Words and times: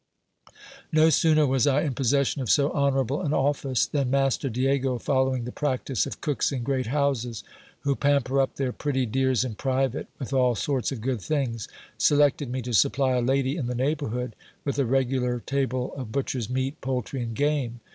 No 0.91 1.11
sooner 1.11 1.45
was 1.45 1.67
I 1.67 1.83
in 1.83 1.93
possession 1.93 2.41
of 2.41 2.49
so 2.49 2.71
honourable 2.71 3.21
an 3.21 3.33
office, 3.35 3.85
than 3.85 4.09
master 4.09 4.49
Diego, 4.49 4.97
following 4.97 5.43
the 5.43 5.51
practice 5.51 6.07
of 6.07 6.21
cooks 6.21 6.51
in 6.51 6.63
great 6.63 6.87
houses, 6.87 7.43
who 7.81 7.95
pamper 7.95 8.41
up 8.41 8.55
their 8.55 8.71
pretty 8.73 9.05
dears 9.05 9.45
in 9.45 9.53
private 9.53 10.07
with 10.17 10.33
all 10.33 10.55
sorts 10.55 10.91
of 10.91 11.01
good 11.01 11.21
things, 11.21 11.67
selected 11.99 12.49
me 12.49 12.63
to 12.63 12.73
supply 12.73 13.11
a 13.11 13.21
lady 13.21 13.55
in 13.57 13.67
the 13.67 13.75
neighbourhood 13.75 14.35
with 14.65 14.79
a 14.79 14.85
regular 14.85 15.39
table 15.39 15.93
of 15.93 16.11
butcher's 16.11 16.49
meat, 16.49 16.81
poultry, 16.81 17.21
and 17.21 17.35
game. 17.35 17.79